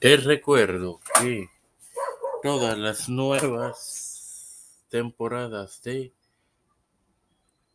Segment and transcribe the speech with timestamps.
[0.00, 1.48] Te recuerdo que
[2.40, 6.12] todas las nuevas temporadas de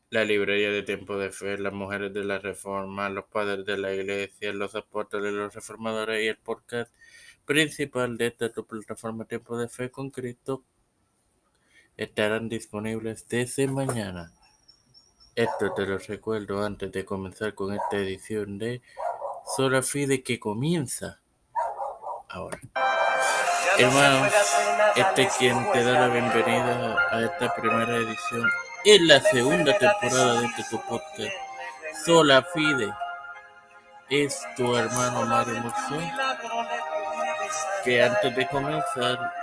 [0.09, 3.93] la librería de tiempo de fe, las mujeres de la reforma, los padres de la
[3.93, 6.93] iglesia, los apóstoles, los reformadores y el podcast
[7.43, 10.63] principal de esta plataforma Tiempo de Fe con Cristo
[11.97, 14.31] estarán disponibles desde mañana.
[15.35, 18.81] Esto te lo recuerdo antes de comenzar con esta edición de
[19.57, 21.22] Sola Fide que comienza
[22.33, 22.59] ahora.
[23.77, 24.27] Hermano,
[24.95, 28.49] este es quien te da la bienvenida a esta primera edición
[28.85, 31.33] en la segunda temporada de este tu podcast.
[32.05, 32.93] Sola Fide
[34.09, 36.11] es tu hermano Mario Muxón,
[37.83, 39.33] que antes de comenzar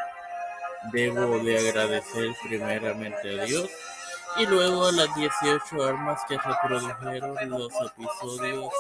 [0.93, 3.71] debo de agradecer primeramente a Dios
[4.37, 8.73] y luego a las 18 armas que reprodujeron los episodios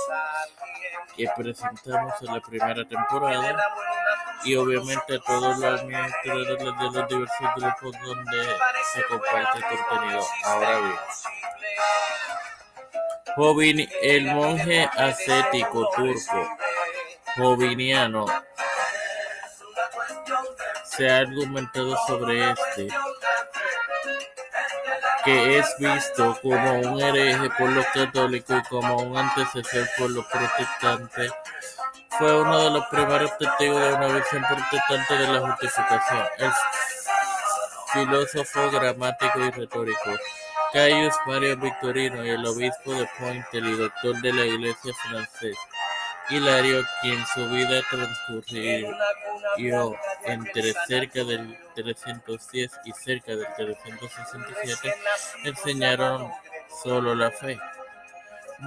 [1.16, 3.56] que presentamos en la primera temporada.
[4.44, 8.56] Y obviamente todos los administradores de los diversos grupos donde
[8.94, 10.26] se comparte el contenido.
[10.44, 10.94] Ahora bien,
[13.36, 16.48] Jovin, el monje ascético turco.
[17.36, 18.26] Joviniano.
[20.84, 22.88] Se ha argumentado sobre este
[25.24, 30.24] que es visto como un hereje por los católicos y como un antecesor por los
[30.26, 31.32] protestantes,
[32.18, 36.26] fue uno de los primeros testigos de una visión protestante de la justificación.
[36.38, 36.52] El
[37.92, 40.10] filósofo gramático y retórico
[40.72, 45.56] Caius Mario Victorino y el obispo de Pointel y doctor de la iglesia francés
[46.30, 48.96] Hilario, quien su vida transcurrió
[50.24, 54.94] entre cerca del 310 y cerca del 367,
[55.44, 56.30] enseñaron
[56.82, 57.58] solo la fe.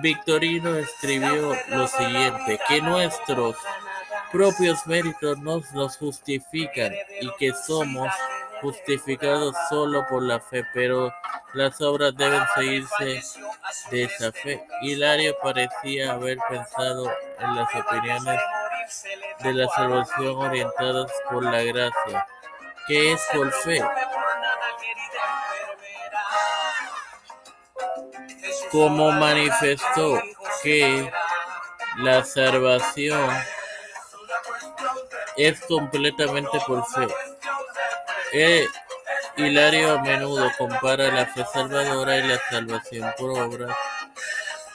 [0.02, 3.56] Victorino escribió lo siguiente, que nuestros
[4.32, 8.12] propios méritos nos los justifican y que somos
[8.62, 11.14] justificados solo por la fe, pero
[11.54, 13.22] las obras deben seguirse
[13.92, 14.66] de esa fe.
[14.82, 18.40] Hilario parecía haber pensado en las opiniones
[19.40, 22.28] de la salvación orientadas por la gracia,
[22.88, 23.84] que es por fe.
[28.72, 30.22] Como manifestó
[30.62, 31.12] que
[31.98, 33.30] la salvación
[35.38, 37.08] es completamente por fe.
[38.34, 38.68] Eh,
[39.36, 43.76] Hilario a menudo compara la fe salvadora y la salvación por obras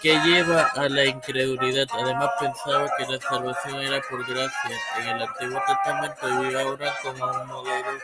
[0.00, 1.86] que lleva a la incredulidad.
[1.92, 7.24] Además pensaba que la salvación era por gracia en el Antiguo Testamento vive ahora como
[7.26, 7.98] un modelo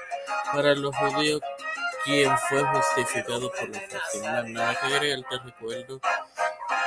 [0.53, 1.41] para los judíos
[2.05, 3.99] quien fue justificado por la fe.
[4.53, 6.01] Nada que agregar, te recuerdo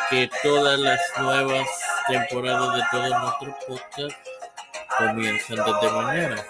[0.10, 1.68] que todas las nuevas
[2.08, 4.30] temporadas de todos nuestros podcasts
[4.98, 6.46] comienzan desde mañana.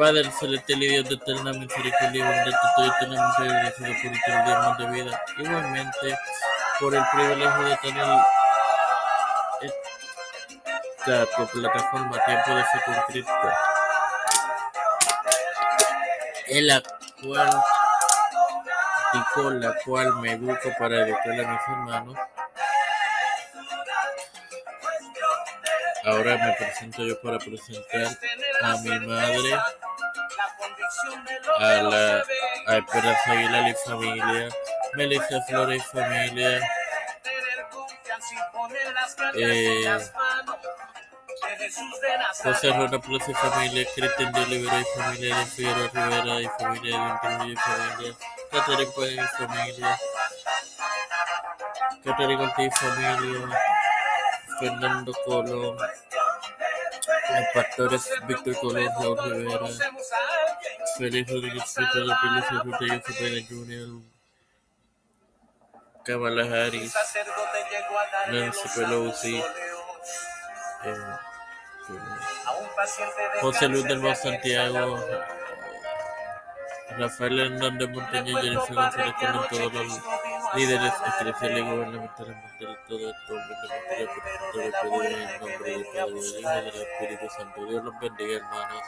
[0.00, 4.78] Padre celestial y Dios de eterna misericordia y bondad, te estoy eternamente agradecido por más
[4.78, 5.22] de vida.
[5.36, 6.18] Igualmente,
[6.80, 8.06] por el privilegio de tener
[10.96, 13.32] esta plataforma Tiempo de Fe con Cristo,
[16.46, 16.82] en la
[17.22, 17.62] cual
[19.12, 22.16] y con la cual me educo para educar a mis hermanos.
[26.06, 28.16] Ahora me presento yo para presentar
[28.62, 29.58] a mi madre,
[31.58, 32.22] a la
[32.66, 34.48] a Esperanza Aguilar y familia,
[34.94, 36.60] Melissa Flores y familia,
[39.34, 40.00] eh,
[42.42, 47.20] José Rona Plaza y familia, Cristian de Olivera y familia, de Figueroa Rivera y familia,
[47.22, 48.16] de y familia,
[48.50, 49.98] Catherine Páez y familia,
[52.04, 53.58] Catherine Ortiz y familia,
[54.58, 59.66] Fernando Colón, los pastores Víctor Colón, Raúl Rivera,
[61.00, 62.18] Peter de Rodríguez Cepeda
[63.48, 64.02] Jr.,
[66.04, 66.94] Kamala Harris,
[68.30, 69.42] Nancy Pelosi,
[70.84, 70.96] eh,
[73.40, 75.02] José Luis del Mar Santiago,
[76.98, 80.00] Rafael Hernández Montaña y Jennifer González con todos los
[80.54, 84.08] líderes eclesiales y gubernamentales mundiales, todo esto obviamente
[84.52, 87.66] por el nombre del Padre, del Hijo y del Espíritu Santo.
[87.66, 88.82] Dios los bendiga, hermanos.